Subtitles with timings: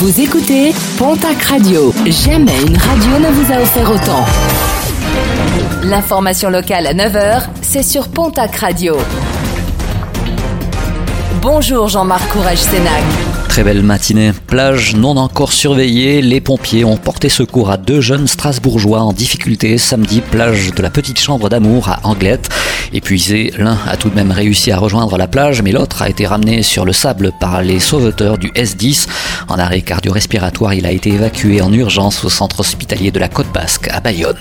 [0.00, 1.92] Vous écoutez Pontac Radio.
[2.06, 4.24] Jamais une radio ne vous a offert autant.
[5.82, 8.96] L'information locale à 9h, c'est sur Pontac Radio.
[11.42, 13.02] Bonjour Jean-Marc Courage Sénac.
[13.50, 14.32] Très belle matinée.
[14.46, 16.22] Plage non encore surveillée.
[16.22, 20.88] Les pompiers ont porté secours à deux jeunes Strasbourgeois en difficulté samedi, plage de la
[20.88, 22.48] Petite Chambre d'Amour à Anglette.
[22.92, 26.26] Épuisé, l'un a tout de même réussi à rejoindre la plage, mais l'autre a été
[26.26, 29.06] ramené sur le sable par les sauveteurs du S10.
[29.48, 33.52] En arrêt cardio-respiratoire, il a été évacué en urgence au centre hospitalier de la Côte
[33.54, 34.38] Basque à Bayonne.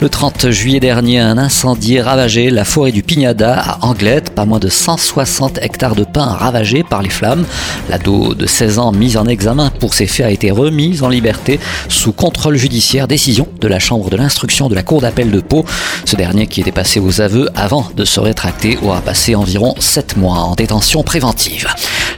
[0.00, 4.28] Le 30 juillet dernier, un incendie ravagé la forêt du Pignada à Anglette.
[4.30, 7.46] Pas moins de 160 hectares de pins ravagés par les flammes.
[7.88, 11.58] L'ado de 16 ans mis en examen pour ces faits a été remis en liberté
[11.88, 15.64] sous contrôle judiciaire, décision de la Chambre de l'instruction de la Cour d'appel de Pau.
[16.04, 20.16] Ce dernier qui était passé aux aveux avant de se rétracter aura passé environ 7
[20.16, 21.68] mois en détention préventive.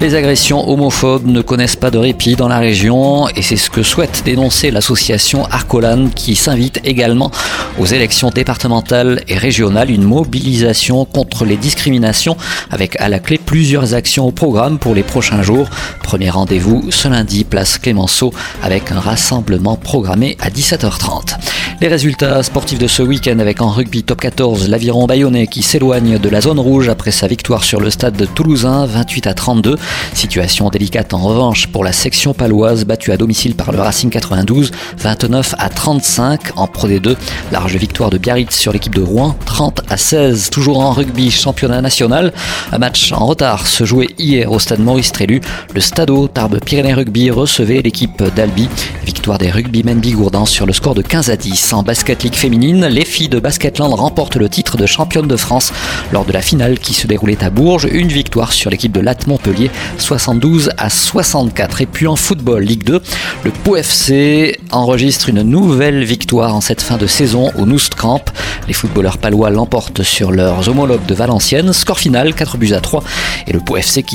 [0.00, 3.82] Les agressions homophobes ne connaissent pas de répit dans la région et c'est ce que
[3.82, 7.30] souhaite dénoncer l'association Arcolan qui s'invite également
[7.78, 12.36] aux élections départementales et régionales une mobilisation contre les discriminations
[12.70, 15.68] avec à la clé plusieurs actions au programme pour les prochains jours.
[16.02, 18.32] Premier rendez-vous ce lundi, place Clémenceau,
[18.62, 21.36] avec un rassemblement programmé à 17h30.
[21.82, 26.18] Les résultats sportifs de ce week-end avec en rugby top 14 l'aviron bayonnais qui s'éloigne
[26.18, 29.76] de la zone rouge après sa victoire sur le stade de Toulousain 28 à 32.
[30.14, 34.70] Situation délicate en revanche pour la section paloise battue à domicile par le Racing 92
[34.96, 37.14] 29 à 35 en Pro D2.
[37.52, 40.48] Large victoire de Biarritz sur l'équipe de Rouen 30 à 16.
[40.48, 42.32] Toujours en rugby championnat national.
[42.72, 45.42] Un match en retard se jouait hier au stade Maurice Trélu.
[45.74, 48.66] Le Stadeau Tarbes Pyrénées Rugby recevait l'équipe d'Albi.
[49.04, 51.65] Victoire des rugbymen bigourdans sur le score de 15 à 10.
[51.72, 55.72] En basket league féminine, les filles de Basketland remportent le titre de championne de France
[56.12, 57.88] lors de la finale qui se déroulait à Bourges.
[57.90, 61.80] Une victoire sur l'équipe de Latte Montpellier, 72 à 64.
[61.80, 63.02] Et puis en football, Ligue 2,
[63.44, 68.22] le Pau FC enregistre une nouvelle victoire en cette fin de saison au Noustcamp.
[68.68, 71.72] Les footballeurs palois l'emportent sur leurs homologues de Valenciennes.
[71.72, 73.02] Score final, 4 buts à 3.
[73.48, 74.04] Et le Pau FC qui